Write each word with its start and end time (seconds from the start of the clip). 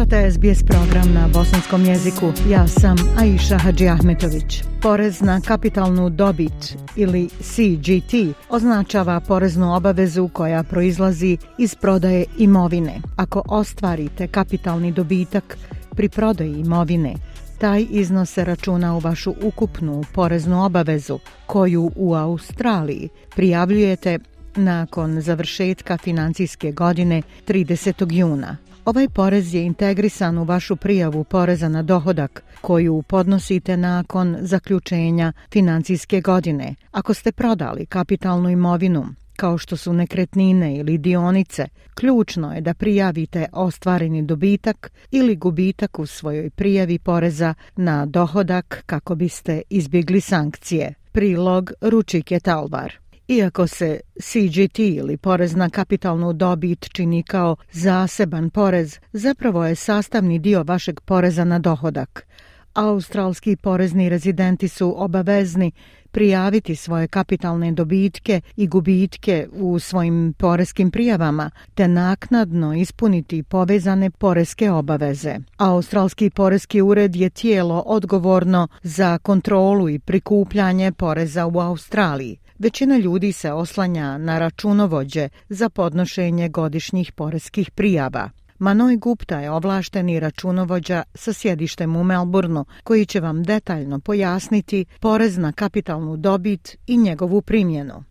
Slušate 0.00 0.30
SBS 0.30 0.62
program 0.62 1.14
na 1.14 1.28
bosanskom 1.34 1.84
jeziku. 1.84 2.32
Ja 2.50 2.68
sam 2.68 2.96
Aisha 3.18 3.58
Hadži 3.58 3.88
Ahmetović. 3.88 4.62
Porez 4.82 5.20
na 5.20 5.40
kapitalnu 5.40 6.10
dobit 6.10 6.76
ili 6.96 7.28
CGT 7.28 8.36
označava 8.48 9.20
poreznu 9.20 9.76
obavezu 9.76 10.28
koja 10.28 10.62
proizlazi 10.62 11.36
iz 11.58 11.74
prodaje 11.74 12.24
imovine. 12.38 13.00
Ako 13.16 13.42
ostvarite 13.48 14.28
kapitalni 14.28 14.92
dobitak 14.92 15.58
pri 15.96 16.08
prodaji 16.08 16.60
imovine, 16.60 17.14
taj 17.58 17.86
iznos 17.90 18.32
se 18.32 18.44
računa 18.44 18.96
u 18.96 18.98
vašu 18.98 19.34
ukupnu 19.42 20.04
poreznu 20.14 20.64
obavezu 20.64 21.18
koju 21.46 21.90
u 21.96 22.14
Australiji 22.14 23.08
prijavljujete 23.34 24.18
nakon 24.56 25.20
završetka 25.20 25.98
financijske 25.98 26.72
godine 26.72 27.22
30. 27.46 28.12
juna. 28.12 28.56
Ovaj 28.84 29.08
porez 29.08 29.54
je 29.54 29.64
integrisan 29.64 30.38
u 30.38 30.44
vašu 30.44 30.76
prijavu 30.76 31.24
poreza 31.24 31.68
na 31.68 31.82
dohodak 31.82 32.42
koju 32.60 33.02
podnosite 33.02 33.76
nakon 33.76 34.36
zaključenja 34.40 35.32
financijske 35.52 36.20
godine. 36.20 36.74
Ako 36.90 37.14
ste 37.14 37.32
prodali 37.32 37.86
kapitalnu 37.86 38.50
imovinu, 38.50 39.06
kao 39.36 39.58
što 39.58 39.76
su 39.76 39.92
nekretnine 39.92 40.76
ili 40.76 40.98
dionice, 40.98 41.68
ključno 41.94 42.54
je 42.54 42.60
da 42.60 42.74
prijavite 42.74 43.46
ostvareni 43.52 44.22
dobitak 44.22 44.92
ili 45.10 45.36
gubitak 45.36 45.98
u 45.98 46.06
svojoj 46.06 46.50
prijavi 46.50 46.98
poreza 46.98 47.54
na 47.76 48.06
dohodak 48.06 48.82
kako 48.86 49.14
biste 49.14 49.62
izbjegli 49.70 50.20
sankcije. 50.20 50.94
Prilog 51.12 51.72
Ručike 51.80 52.40
Talvar. 52.40 52.99
Iako 53.30 53.66
se 53.66 54.00
CGT 54.20 54.78
ili 54.78 55.16
porez 55.16 55.56
na 55.56 55.70
kapitalnu 55.70 56.32
dobit 56.32 56.88
čini 56.92 57.22
kao 57.22 57.56
zaseban 57.72 58.50
porez, 58.50 58.98
zapravo 59.12 59.66
je 59.66 59.74
sastavni 59.74 60.38
dio 60.38 60.62
vašeg 60.62 61.00
poreza 61.00 61.44
na 61.44 61.58
dohodak. 61.58 62.26
Australski 62.74 63.56
porezni 63.56 64.08
rezidenti 64.08 64.68
su 64.68 64.94
obavezni 65.02 65.72
prijaviti 66.10 66.76
svoje 66.76 67.08
kapitalne 67.08 67.72
dobitke 67.72 68.40
i 68.56 68.66
gubitke 68.66 69.48
u 69.52 69.78
svojim 69.78 70.34
porezkim 70.38 70.90
prijavama 70.90 71.50
te 71.74 71.88
naknadno 71.88 72.74
ispuniti 72.74 73.42
povezane 73.42 74.10
poreske 74.10 74.70
obaveze. 74.70 75.36
Australski 75.56 76.30
porezki 76.30 76.82
ured 76.82 77.16
je 77.16 77.30
tijelo 77.30 77.82
odgovorno 77.86 78.68
za 78.82 79.18
kontrolu 79.18 79.88
i 79.88 79.98
prikupljanje 79.98 80.92
poreza 80.92 81.46
u 81.46 81.60
Australiji. 81.60 82.38
Većina 82.62 82.96
ljudi 82.96 83.32
se 83.32 83.52
oslanja 83.52 84.18
na 84.18 84.38
računovođe 84.38 85.28
za 85.48 85.68
podnošenje 85.70 86.48
godišnjih 86.48 87.12
poreskih 87.12 87.70
prijava. 87.70 88.30
Manoj 88.58 88.96
Gupta 88.96 89.40
je 89.40 89.50
ovlašteni 89.50 90.20
računovođa 90.20 91.02
sa 91.14 91.32
sjedištem 91.32 91.96
u 91.96 92.04
Melbourneu, 92.04 92.64
koji 92.84 93.06
će 93.06 93.20
vam 93.20 93.42
detaljno 93.42 94.00
pojasniti 94.00 94.84
porez 95.00 95.38
na 95.38 95.52
kapitalnu 95.52 96.16
dobit 96.16 96.76
i 96.86 96.96
njegovu 96.96 97.42
primjenu. 97.42 97.94
Uh, 97.94 98.02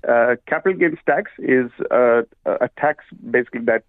capital 0.50 0.74
gains 0.80 1.00
tax 1.06 1.26
is 1.38 1.72
a, 1.92 2.22
a 2.46 2.68
tax 2.68 2.96
basically 3.12 3.66
that 3.66 3.84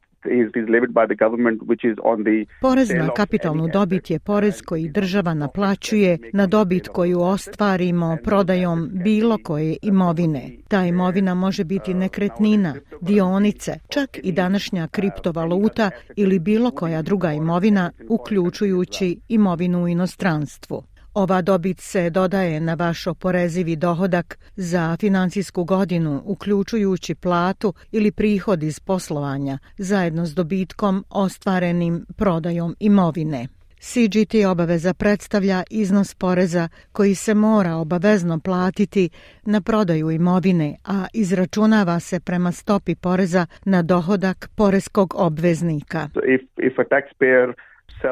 Porez 2.60 2.90
na 2.90 3.08
kapitalnu 3.16 3.68
dobit 3.68 4.10
je 4.10 4.18
porez 4.18 4.62
koji 4.62 4.88
država 4.88 5.34
naplaćuje 5.34 6.18
na 6.32 6.46
dobit 6.46 6.88
koju 6.88 7.20
ostvarimo 7.20 8.16
prodajom 8.24 8.90
bilo 9.04 9.38
koje 9.44 9.76
imovine. 9.82 10.50
Ta 10.68 10.86
imovina 10.86 11.34
može 11.34 11.64
biti 11.64 11.94
nekretnina, 11.94 12.74
dionice, 13.00 13.72
čak 13.88 14.10
i 14.22 14.32
današnja 14.32 14.88
kriptovaluta 14.88 15.90
ili 16.16 16.38
bilo 16.38 16.70
koja 16.70 17.02
druga 17.02 17.32
imovina, 17.32 17.90
uključujući 18.08 19.20
imovinu 19.28 19.82
u 19.82 19.88
inostranstvu. 19.88 20.89
Ova 21.14 21.42
dobit 21.42 21.80
se 21.80 22.10
dodaje 22.10 22.60
na 22.60 22.74
vaš 22.74 23.06
oporezivi 23.06 23.76
dohodak 23.76 24.38
za 24.56 24.96
financijsku 25.00 25.64
godinu, 25.64 26.22
uključujući 26.24 27.14
platu 27.14 27.74
ili 27.92 28.12
prihod 28.12 28.62
iz 28.62 28.80
poslovanja, 28.80 29.58
zajedno 29.78 30.26
s 30.26 30.34
dobitkom 30.34 31.04
ostvarenim 31.10 32.06
prodajom 32.16 32.76
imovine. 32.80 33.48
CGT 33.80 34.34
obaveza 34.50 34.94
predstavlja 34.94 35.62
iznos 35.70 36.14
poreza 36.14 36.68
koji 36.92 37.14
se 37.14 37.34
mora 37.34 37.74
obavezno 37.74 38.40
platiti 38.40 39.10
na 39.42 39.60
prodaju 39.60 40.10
imovine, 40.10 40.76
a 40.84 41.06
izračunava 41.14 42.00
se 42.00 42.20
prema 42.20 42.52
stopi 42.52 42.94
poreza 42.94 43.46
na 43.64 43.82
dohodak 43.82 44.50
poreskog 44.56 45.14
obveznika. 45.16 46.08
So 46.14 46.20
if, 46.34 46.42
if 46.56 46.78
a 46.78 46.84
taxpayer 46.84 47.52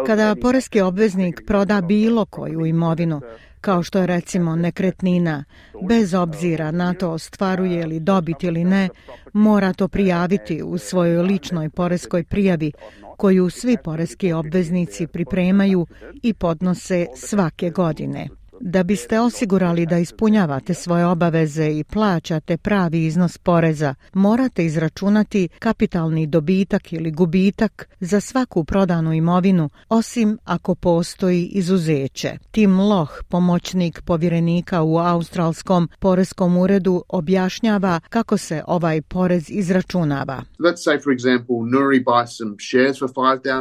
Kada 0.06 0.36
poreski 0.42 0.80
obveznik 0.80 1.42
proda 1.46 1.80
bilo 1.80 2.24
koju 2.24 2.66
imovinu, 2.66 3.20
kao 3.60 3.82
što 3.82 3.98
je 3.98 4.06
recimo 4.06 4.56
nekretnina, 4.56 5.44
bez 5.88 6.14
obzira 6.14 6.70
na 6.70 6.94
to 6.94 7.10
ostvaruje 7.10 7.86
li 7.86 8.00
dobit 8.00 8.42
ili 8.44 8.64
ne, 8.64 8.88
mora 9.32 9.72
to 9.72 9.88
prijaviti 9.88 10.62
u 10.62 10.78
svojoj 10.78 11.22
ličnoj 11.22 11.70
poreskoj 11.70 12.24
prijavi 12.24 12.72
koju 13.16 13.50
svi 13.50 13.76
poreski 13.84 14.32
obveznici 14.32 15.06
pripremaju 15.06 15.86
i 16.22 16.34
podnose 16.34 17.06
svake 17.16 17.70
godine. 17.70 18.28
Da 18.60 18.82
biste 18.82 19.20
osigurali 19.20 19.86
da 19.86 19.98
ispunjavate 19.98 20.74
svoje 20.74 21.06
obaveze 21.06 21.66
i 21.66 21.84
plaćate 21.84 22.56
pravi 22.56 23.04
iznos 23.04 23.38
poreza, 23.38 23.94
morate 24.12 24.64
izračunati 24.64 25.48
kapitalni 25.58 26.26
dobitak 26.26 26.92
ili 26.92 27.10
gubitak 27.10 27.88
za 28.00 28.20
svaku 28.20 28.64
prodanu 28.64 29.12
imovinu, 29.12 29.70
osim 29.88 30.38
ako 30.44 30.74
postoji 30.74 31.44
izuzeće. 31.44 32.38
Tim 32.50 32.80
Loh, 32.80 33.10
pomoćnik 33.28 34.02
povjerenika 34.02 34.82
u 34.82 34.98
Australskom 34.98 35.88
porezkom 35.98 36.56
uredu, 36.56 37.04
objašnjava 37.08 38.00
kako 38.08 38.36
se 38.36 38.62
ovaj 38.66 39.02
porez 39.02 39.50
izračunava. 39.50 40.42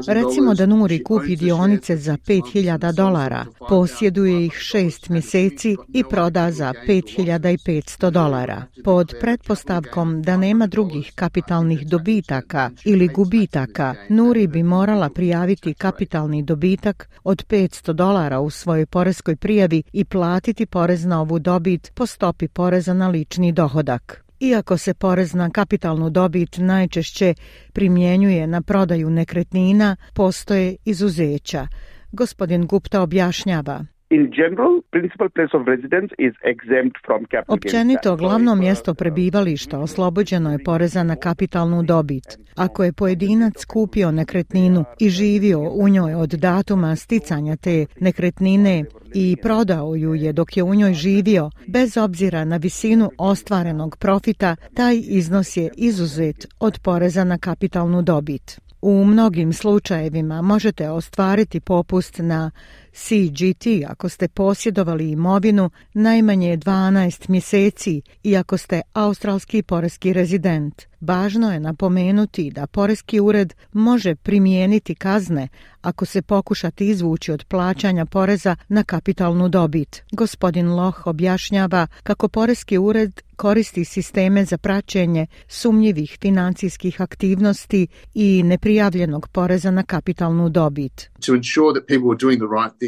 Recimo 0.07 0.53
da 0.53 0.65
Nuri 0.65 1.03
kupi 1.03 1.35
dionice 1.35 1.97
za 1.97 2.17
5000 2.17 2.91
dolara, 2.95 3.45
posjeduje 3.69 4.45
ih 4.45 4.53
6 4.53 4.86
šest 4.87 5.09
mjeseci 5.09 5.75
i 5.93 6.03
proda 6.09 6.51
za 6.51 6.73
5500 6.87 8.09
dolara. 8.09 8.63
Pod 8.83 9.13
pretpostavkom 9.21 10.21
da 10.21 10.37
nema 10.37 10.67
drugih 10.67 11.11
kapitalnih 11.15 11.87
dobitaka 11.87 12.69
ili 12.85 13.07
gubitaka, 13.07 13.95
Nuri 14.09 14.47
bi 14.47 14.63
morala 14.63 15.09
prijaviti 15.09 15.73
kapitalni 15.73 16.43
dobitak 16.43 17.09
od 17.23 17.45
500 17.47 17.93
dolara 17.93 18.39
u 18.39 18.49
svojoj 18.49 18.85
poreskoj 18.85 19.35
prijavi 19.35 19.83
i 19.93 20.05
platiti 20.05 20.65
porez 20.65 21.05
na 21.05 21.21
ovu 21.21 21.39
dobit 21.39 21.91
po 21.95 22.05
stopi 22.05 22.47
poreza 22.47 22.93
na 22.93 23.07
lični 23.07 23.51
dohodak. 23.51 24.23
Iako 24.39 24.77
se 24.77 24.93
porez 24.93 25.33
na 25.33 25.49
kapitalnu 25.49 26.09
dobit 26.09 26.57
najčešće 26.57 27.33
primjenjuje 27.73 28.47
na 28.47 28.61
prodaju 28.61 29.09
nekretnina, 29.09 29.95
postoje 30.13 30.75
izuzeća. 30.85 31.67
Gospodin 32.11 32.65
Gupta 32.65 33.01
objašnjava. 33.01 33.96
In 34.09 34.31
general, 34.31 34.81
principal 34.91 35.29
place 35.29 35.53
of 35.53 35.67
residence 35.67 36.11
is 36.17 36.33
exempt 36.43 36.97
from 37.05 37.25
capital 37.31 37.55
Općenito, 37.55 38.15
glavno 38.15 38.55
mjesto 38.55 38.93
prebivališta 38.93 39.79
oslobođeno 39.79 40.51
je 40.51 40.63
poreza 40.63 41.03
na 41.03 41.15
kapitalnu 41.15 41.83
dobit. 41.83 42.23
Ako 42.55 42.83
je 42.83 42.93
pojedinac 42.93 43.65
kupio 43.65 44.11
nekretninu 44.11 44.85
i 44.99 45.09
živio 45.09 45.59
u 45.59 45.89
njoj 45.89 46.13
od 46.13 46.29
datuma 46.29 46.95
sticanja 46.95 47.55
te 47.55 47.85
nekretnine 47.99 48.85
i 49.13 49.37
prodao 49.41 49.95
ju 49.95 50.15
je 50.15 50.33
dok 50.33 50.57
je 50.57 50.63
u 50.63 50.75
njoj 50.75 50.93
živio, 50.93 51.49
bez 51.67 51.97
obzira 51.97 52.45
na 52.45 52.57
visinu 52.57 53.11
ostvarenog 53.17 53.97
profita, 53.97 54.55
taj 54.73 55.01
iznos 55.07 55.57
je 55.57 55.69
izuzet 55.77 56.47
od 56.59 56.79
poreza 56.83 57.23
na 57.23 57.37
kapitalnu 57.37 58.01
dobit. 58.01 58.59
U 58.81 59.05
mnogim 59.05 59.53
slučajevima 59.53 60.41
možete 60.41 60.89
ostvariti 60.89 61.59
popust 61.59 62.19
na 62.19 62.51
CGT 62.97 63.65
ako 63.87 64.09
ste 64.09 64.27
posjedovali 64.27 65.11
imovinu 65.11 65.69
najmanje 65.93 66.57
12 66.57 67.29
mjeseci 67.29 68.01
i 68.23 68.37
ako 68.37 68.57
ste 68.57 68.81
australski 68.93 69.61
poreski 69.63 70.13
rezident. 70.13 70.83
Važno 71.01 71.53
je 71.53 71.59
napomenuti 71.59 72.51
da 72.51 72.67
Poreski 72.67 73.19
ured 73.19 73.53
može 73.73 74.15
primijeniti 74.15 74.95
kazne 74.95 75.47
ako 75.81 76.05
se 76.05 76.21
pokušati 76.21 76.89
izvući 76.89 77.31
od 77.31 77.43
plaćanja 77.43 78.05
poreza 78.05 78.55
na 78.67 78.83
kapitalnu 78.83 79.49
dobit. 79.49 80.03
Gospodin 80.11 80.69
Loh 80.69 81.07
objašnjava 81.07 81.87
kako 82.03 82.27
Poreski 82.27 82.77
ured 82.77 83.21
koristi 83.35 83.85
sisteme 83.85 84.45
za 84.45 84.57
praćenje 84.57 85.27
sumnjivih 85.47 86.17
financijskih 86.21 87.01
aktivnosti 87.01 87.87
i 88.13 88.43
neprijavljenog 88.43 89.27
poreza 89.27 89.71
na 89.71 89.83
kapitalnu 89.83 90.49
dobit. 90.49 91.09
To 91.25 91.35
ensure 91.35 91.73
that 91.73 91.87
people 91.87 92.09
are 92.11 92.19
doing 92.21 92.39
the 92.39 92.51
right 92.57 92.77
thing, 92.79 92.86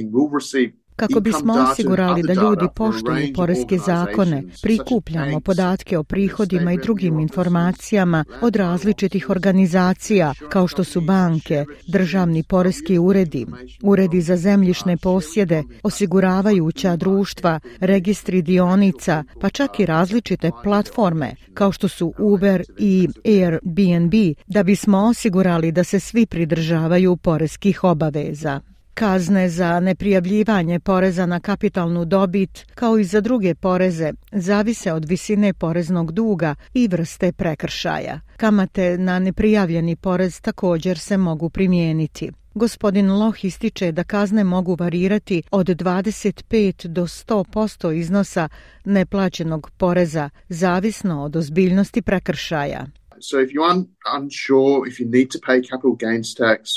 Kako 0.99 1.19
bismo 1.19 1.53
osigurali 1.71 2.23
da 2.23 2.33
ljudi 2.33 2.65
poštuju 2.75 3.33
poreske 3.35 3.77
zakone, 3.77 4.43
prikupljamo 4.61 5.39
podatke 5.39 5.97
o 5.97 6.03
prihodima 6.03 6.73
i 6.73 6.77
drugim 6.77 7.19
informacijama 7.19 8.25
od 8.41 8.55
različitih 8.55 9.29
organizacija, 9.29 10.33
kao 10.49 10.67
što 10.67 10.83
su 10.83 11.01
banke, 11.01 11.65
državni 11.87 12.43
poreski 12.43 12.97
uredi, 12.97 13.45
uredi 13.83 14.21
za 14.21 14.37
zemljišne 14.37 14.97
posjede, 14.97 15.63
osiguravajuća 15.83 16.95
društva, 16.95 17.59
registri 17.79 18.41
dionica, 18.41 19.23
pa 19.41 19.49
čak 19.49 19.79
i 19.79 19.85
različite 19.85 20.51
platforme, 20.63 21.35
kao 21.53 21.71
što 21.71 21.87
su 21.87 22.13
Uber 22.19 22.63
i 22.77 23.07
Airbnb, 23.25 24.13
da 24.47 24.63
bismo 24.63 24.97
osigurali 24.97 25.71
da 25.71 25.83
se 25.83 25.99
svi 25.99 26.25
pridržavaju 26.25 27.17
poreskih 27.17 27.83
obaveza. 27.83 28.61
Kazne 28.93 29.49
za 29.49 29.79
neprijavljivanje 29.79 30.79
poreza 30.79 31.25
na 31.25 31.39
kapitalnu 31.39 32.05
dobit, 32.05 32.65
kao 32.75 32.97
i 32.97 33.03
za 33.03 33.21
druge 33.21 33.55
poreze, 33.55 34.13
zavise 34.31 34.93
od 34.93 35.05
visine 35.05 35.53
poreznog 35.53 36.11
duga 36.11 36.55
i 36.73 36.87
vrste 36.87 37.31
prekršaja. 37.31 38.19
Kamate 38.37 38.97
na 38.97 39.19
neprijavljeni 39.19 39.95
porez 39.95 40.41
također 40.41 40.99
se 40.99 41.17
mogu 41.17 41.49
primijeniti. 41.49 42.31
Gospodin 42.53 43.11
Loh 43.11 43.45
ističe 43.45 43.91
da 43.91 44.03
kazne 44.03 44.43
mogu 44.43 44.75
varirati 44.79 45.43
od 45.51 45.67
25 45.67 46.87
do 46.87 47.03
100% 47.07 47.93
iznosa 47.93 48.49
neplaćenog 48.85 49.71
poreza, 49.77 50.29
zavisno 50.49 51.23
od 51.23 51.35
ozbiljnosti 51.35 52.01
prekršaja. 52.01 52.85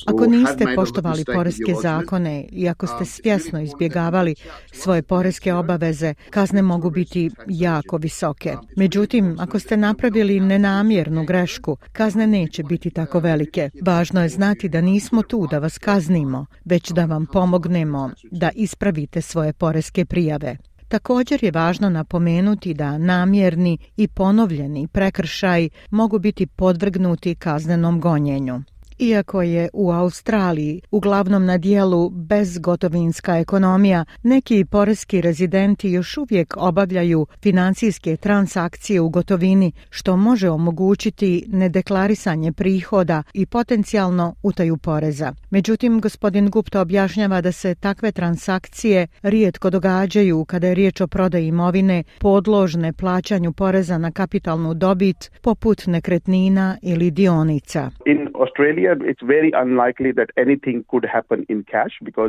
Ako 0.07 0.27
niste 0.27 0.65
poštovali 0.75 1.25
poreske 1.25 1.75
zakone 1.83 2.49
i 2.53 2.69
ako 2.69 2.87
ste 2.87 2.99
um, 2.99 3.07
svjesno 3.07 3.61
izbjegavali 3.61 4.35
svoje 4.73 5.03
poreske 5.03 5.55
obaveze, 5.55 6.15
kazne 6.31 6.63
mogu 6.63 6.91
biti 6.91 7.31
jako 7.49 7.97
visoke. 7.97 8.57
Međutim, 8.77 9.37
ako 9.39 9.59
ste 9.59 9.77
napravili 9.77 10.41
nenamjernu 10.41 11.25
grešku, 11.25 11.77
kazne 11.93 12.27
neće 12.27 12.63
biti 12.63 12.91
tako 12.91 13.21
velike. 13.21 13.71
Važno 13.83 14.23
je 14.23 14.29
znati 14.29 14.69
da 14.69 14.81
nismo 14.81 15.23
tu 15.23 15.47
da 15.51 15.59
vas 15.59 15.79
kaznimo, 15.79 16.47
već 16.65 16.91
da 16.91 17.05
vam 17.05 17.27
pomognemo 17.27 18.11
da 18.31 18.51
ispravite 18.55 19.21
svoje 19.21 19.53
poreske 19.53 20.05
prijave. 20.05 20.57
Također 20.93 21.45
je 21.45 21.51
važno 21.51 21.91
napomenuti 21.91 22.75
da 22.75 22.99
namjerni 22.99 23.79
i 23.97 24.09
ponovljeni 24.09 24.89
prekršaj 24.89 25.69
mogu 25.91 26.19
biti 26.19 26.47
podvrgnuti 26.47 27.35
kaznenom 27.35 28.01
gonjenju. 28.01 28.63
Iako 28.99 29.43
je 29.43 29.69
u 29.73 29.91
Australiji 29.91 30.81
uglavnom 30.91 31.45
na 31.45 31.59
dijelu 31.59 32.11
bezgotovinska 32.11 33.39
ekonomija, 33.39 34.05
neki 34.23 34.65
poreski 34.65 35.21
rezidenti 35.21 35.91
još 35.91 36.19
uvijek 36.19 36.55
obavljaju 36.57 37.27
financijske 37.43 38.17
transakcije 38.17 39.01
u 39.01 39.09
gotovini, 39.09 39.73
što 39.91 40.17
može 40.17 40.51
omogućiti 40.51 41.45
nedeklarisanje 41.49 42.53
prihoda 42.53 43.23
i 43.35 43.47
potencijalno 43.47 44.35
utaju 44.43 44.77
poreza. 44.77 45.33
Međutim, 45.51 46.01
gospodin 46.01 46.51
Gupta 46.51 46.81
objašnjava 46.81 47.41
da 47.41 47.53
se 47.53 47.75
takve 47.75 48.13
transakcije 48.13 49.07
rijetko 49.23 49.71
događaju 49.71 50.45
kada 50.45 50.67
je 50.67 50.75
riječ 50.75 51.01
o 51.01 51.07
prodaji 51.07 51.47
imovine 51.47 52.05
podložne 52.21 52.93
plaćanju 52.93 53.53
poreza 53.53 53.99
na 53.99 54.11
kapitalnu 54.11 54.75
dobit 54.75 55.31
poput 55.43 55.87
nekretnina 55.87 56.79
ili 56.83 57.11
dionica. 57.11 57.91
In 58.07 58.29
Australia, 58.43 58.82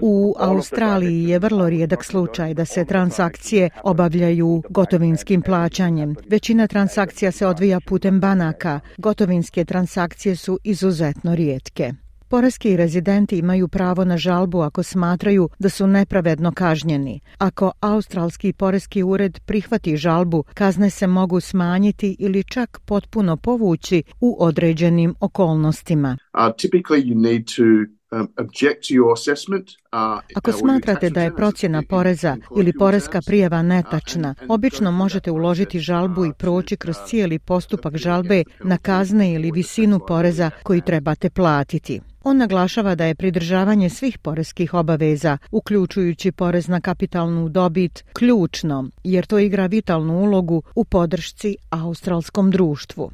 U 0.01 0.33
Australiji 0.39 1.23
je 1.23 1.39
vrlo 1.39 1.69
rijedak 1.69 2.03
slučaj 2.03 2.53
da 2.53 2.65
se 2.65 2.85
transakcije 2.85 3.69
obavljaju 3.83 4.61
gotovinskim 4.69 5.41
plaćanjem. 5.41 6.15
Većina 6.29 6.67
transakcija 6.67 7.31
se 7.31 7.47
odvija 7.47 7.79
putem 7.87 8.19
banaka. 8.19 8.79
Gotovinske 8.97 9.65
transakcije 9.65 10.35
su 10.35 10.59
izuzetno 10.63 11.35
rijetke. 11.35 12.02
Poreski 12.33 12.77
rezidenti 12.77 13.37
imaju 13.37 13.67
pravo 13.67 14.05
na 14.05 14.17
žalbu 14.17 14.61
ako 14.61 14.83
smatraju 14.83 15.49
da 15.59 15.69
su 15.69 15.87
nepravedno 15.87 16.51
kažnjeni. 16.51 17.19
Ako 17.37 17.71
Australski 17.79 18.53
poreski 18.53 19.03
ured 19.03 19.39
prihvati 19.45 19.97
žalbu, 19.97 20.43
kazne 20.53 20.89
se 20.89 21.07
mogu 21.07 21.39
smanjiti 21.39 22.15
ili 22.19 22.43
čak 22.43 22.79
potpuno 22.85 23.37
povući 23.37 24.03
u 24.21 24.37
određenim 24.39 25.15
okolnostima. 25.19 26.17
Um, 28.11 28.27
uh, 29.91 30.19
ako 30.35 30.51
smatrate 30.51 31.09
da 31.09 31.21
je 31.21 31.35
procjena 31.35 31.83
poreza 31.89 32.37
ili 32.57 32.73
poreska 32.79 33.21
prijava 33.25 33.61
netačna, 33.61 34.35
obično 34.47 34.91
možete 34.91 35.31
uložiti 35.31 35.79
žalbu 35.79 36.25
i 36.25 36.33
proći 36.39 36.77
kroz 36.77 36.95
cijeli 37.07 37.39
postupak 37.39 37.97
žalbe 37.97 38.43
na 38.63 38.77
kazne 38.77 39.33
ili 39.33 39.51
visinu 39.51 39.99
poreza 40.07 40.51
koji 40.63 40.81
trebate 40.81 41.29
platiti. 41.29 42.01
On 42.23 42.37
naglašava 42.37 42.95
da 42.95 43.05
je 43.05 43.15
pridržavanje 43.15 43.89
svih 43.89 44.17
poreskih 44.17 44.73
obaveza, 44.73 45.37
uključujući 45.51 46.31
porez 46.31 46.67
na 46.67 46.81
kapitalnu 46.81 47.49
dobit, 47.49 48.03
ključno, 48.13 48.89
jer 49.03 49.25
to 49.25 49.39
igra 49.39 49.65
vitalnu 49.65 50.19
ulogu 50.19 50.63
u 50.75 50.85
podršci 50.85 51.55
australskom 51.69 52.51
društvu. 52.51 53.11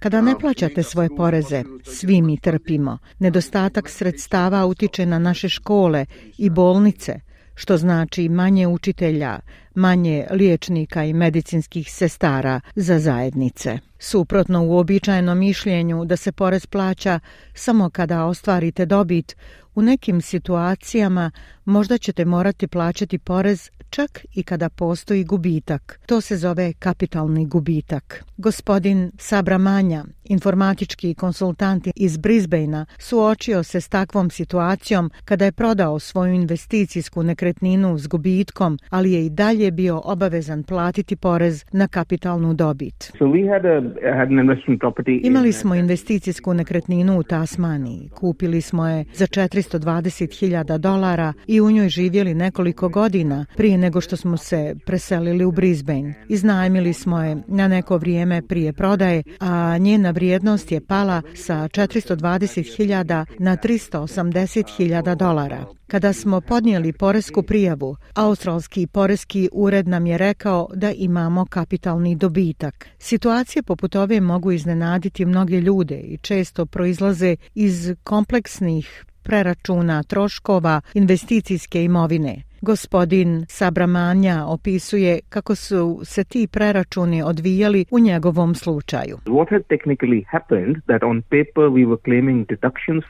Kada 0.00 0.20
ne 0.20 0.38
plaćate 0.40 0.82
svoje 0.82 1.08
poreze, 1.16 1.64
svi 1.84 2.22
mi 2.22 2.40
trpimo. 2.40 2.98
Nedostatak 3.18 3.88
sredstava 3.88 4.66
utiče 4.66 5.06
na 5.06 5.18
naše 5.18 5.48
škole 5.48 6.06
i 6.38 6.50
bolnice, 6.50 7.20
što 7.54 7.76
znači 7.76 8.28
manje 8.28 8.66
učitelja, 8.66 9.38
manje 9.74 10.26
liječnika 10.30 11.04
i 11.04 11.12
medicinskih 11.12 11.92
sestara 11.92 12.60
za 12.74 12.98
zajednice. 12.98 13.78
Suprotno 13.98 14.66
u 14.66 14.78
običajnom 14.78 15.38
mišljenju 15.38 16.04
da 16.04 16.16
se 16.16 16.32
porez 16.32 16.66
plaća 16.66 17.20
samo 17.54 17.90
kada 17.90 18.24
ostvarite 18.24 18.86
dobit, 18.86 19.36
u 19.74 19.82
nekim 19.82 20.20
situacijama 20.20 21.30
možda 21.64 21.98
ćete 21.98 22.24
morati 22.24 22.66
plaćati 22.66 23.18
porez 23.18 23.70
čak 23.90 24.24
i 24.34 24.42
kada 24.42 24.68
postoji 24.68 25.24
gubitak. 25.24 26.00
To 26.06 26.20
se 26.20 26.36
zove 26.36 26.72
kapitalni 26.72 27.46
gubitak. 27.46 28.24
Gospodin 28.36 29.10
Sabra 29.18 29.58
Manja, 29.58 30.04
informatički 30.24 31.14
konsultant 31.14 31.88
iz 31.96 32.16
Brisbanea, 32.16 32.84
suočio 32.98 33.62
se 33.62 33.80
s 33.80 33.88
takvom 33.88 34.30
situacijom 34.30 35.10
kada 35.24 35.44
je 35.44 35.52
prodao 35.52 35.98
svoju 35.98 36.32
investicijsku 36.32 37.22
nekretninu 37.22 37.98
s 37.98 38.06
gubitkom, 38.08 38.78
ali 38.90 39.12
je 39.12 39.26
i 39.26 39.30
dalje 39.30 39.70
bio 39.70 40.00
obavezan 40.04 40.62
platiti 40.62 41.16
porez 41.16 41.64
na 41.72 41.88
kapitalnu 41.88 42.54
dobit. 42.54 43.12
Imali 45.22 45.52
smo 45.52 45.74
investicijsku 45.74 46.54
nekretninu 46.54 47.18
u 47.18 47.22
Tasmaniji. 47.22 48.10
Kupili 48.14 48.60
smo 48.60 48.88
je 48.88 49.04
za 49.14 49.26
420.000 49.26 50.78
dolara 50.78 51.32
i 51.46 51.60
u 51.60 51.70
njoj 51.70 51.88
živjeli 51.88 52.34
nekoliko 52.34 52.88
godina 52.88 53.46
prije 53.56 53.78
nego 53.80 54.00
što 54.00 54.16
smo 54.16 54.36
se 54.36 54.74
preselili 54.86 55.44
u 55.44 55.52
Brisbane. 55.52 56.14
Iznajmili 56.28 56.92
smo 56.92 57.22
je 57.22 57.36
na 57.46 57.68
neko 57.68 57.98
vrijeme 57.98 58.42
prije 58.42 58.72
prodaje, 58.72 59.22
a 59.40 59.78
njena 59.78 60.10
vrijednost 60.10 60.72
je 60.72 60.80
pala 60.80 61.22
sa 61.34 61.54
420.000 61.54 63.24
na 63.38 63.56
380.000 63.56 65.14
dolara. 65.14 65.64
Kada 65.86 66.12
smo 66.12 66.40
podnijeli 66.40 66.92
poresku 66.92 67.42
prijavu, 67.42 67.96
Australski 68.14 68.86
poreski 68.86 69.48
ured 69.52 69.88
nam 69.88 70.06
je 70.06 70.18
rekao 70.18 70.68
da 70.74 70.92
imamo 70.92 71.46
kapitalni 71.46 72.16
dobitak. 72.16 72.88
Situacije 72.98 73.62
poput 73.62 73.96
ove 73.96 74.20
mogu 74.20 74.52
iznenaditi 74.52 75.24
mnoge 75.24 75.60
ljude 75.60 76.00
i 76.00 76.18
često 76.18 76.66
proizlaze 76.66 77.36
iz 77.54 77.94
kompleksnih 78.04 79.04
preračuna 79.22 80.02
troškova 80.02 80.80
investicijske 80.94 81.84
imovine. 81.84 82.49
Gospodin 82.62 83.46
Sabramanja 83.48 84.44
opisuje 84.46 85.20
kako 85.28 85.54
su 85.54 86.00
se 86.04 86.24
ti 86.24 86.46
preračuni 86.46 87.22
odvijali 87.22 87.84
u 87.90 87.98
njegovom 87.98 88.54
slučaju. 88.54 89.18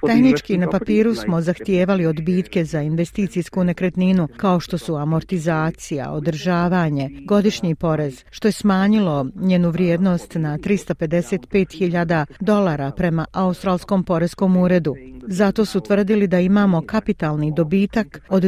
Tehnički 0.07 0.59
na 0.59 0.71
papiru 0.71 1.14
smo 1.14 1.40
zahtijevali 1.40 2.07
odbitke 2.07 2.64
za 2.64 2.80
investicijsku 2.80 3.64
nekretninu 3.64 4.28
kao 4.37 4.61
što 4.61 4.78
su 4.78 4.97
amortizacija, 4.97 6.12
održavanje, 6.12 7.11
godišnji 7.28 7.75
porez, 7.75 8.25
što 8.30 8.49
je 8.49 8.52
smanjilo 8.52 9.26
njenu 9.35 9.71
vrijednost 9.71 10.35
na 10.35 10.59
355.000 10.59 12.25
dolara 12.40 12.90
prema 12.97 13.26
Australskom 13.33 14.04
poreskom 14.04 14.57
uredu. 14.57 14.95
Zato 15.26 15.64
su 15.64 15.80
tvrdili 15.80 16.26
da 16.26 16.40
imamo 16.40 16.83
kapitalni 16.87 17.52
dobitak 17.57 18.21
od 18.28 18.45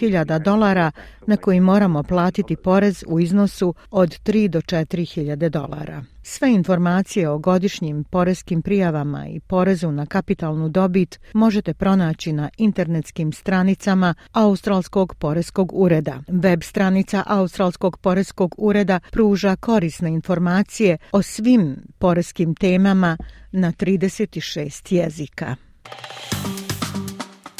25.000 0.00 0.38
dolara 0.38 0.90
na 1.26 1.36
koji 1.36 1.60
moramo 1.60 2.02
platiti 2.02 2.56
porez 2.56 3.04
u 3.06 3.20
iznosu 3.20 3.74
od 3.90 4.08
3 4.24 4.48
do 4.48 4.60
4.000 4.60 5.48
dolara. 5.48 6.04
Sve 6.22 6.52
informacije 6.52 7.28
o 7.28 7.38
godišnjim 7.38 8.04
poreskim 8.04 8.62
prijavama 8.62 9.26
i 9.28 9.40
porezu 9.40 9.92
na 9.92 10.06
kapitalnu 10.06 10.68
dobit 10.68 11.20
možete 11.32 11.74
pronaći 11.74 12.32
na 12.32 12.50
internetskim 12.56 13.32
stranicama 13.32 14.14
Australskog 14.32 15.14
poreskog 15.14 15.70
ureda. 15.74 16.22
Web 16.28 16.62
stranica 16.62 17.22
Australskog 17.26 17.98
poreskog 17.98 18.54
ureda 18.58 19.00
pruža 19.10 19.56
korisne 19.56 20.10
informacije 20.10 20.98
o 21.12 21.22
svim 21.22 21.76
poreskim 21.98 22.54
temama 22.54 23.16
na 23.52 23.72
36 23.72 24.94
jezika. 24.94 25.56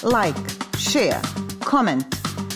Like, 0.02 0.40
share, 0.78 1.20
comment. 1.70 2.25